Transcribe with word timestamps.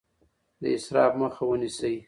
د 0.61 0.63
اسراف 0.75 1.11
مخه 1.21 1.43
ونیسئ. 1.47 1.95